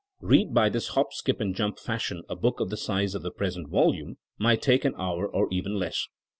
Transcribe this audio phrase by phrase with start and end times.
[0.27, 3.69] Bead by this *'hop, skip and jump'* fashion a book the size of the present
[3.69, 6.07] volume might take an hour or even less.